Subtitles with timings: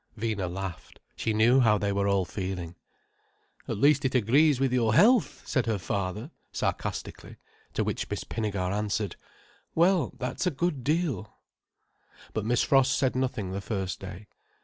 [0.17, 0.99] Vina laughed.
[1.15, 2.73] She knew how they were all feeling.
[3.67, 7.35] "At least it agrees with your health," said her father, sarcastically,
[7.73, 9.15] to which Miss Pinnegar answered:
[9.75, 11.31] "Well, that's a good deal."
[12.33, 14.25] But Miss Frost said nothing the first day.